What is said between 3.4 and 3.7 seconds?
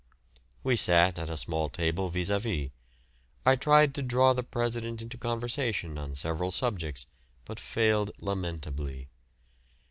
I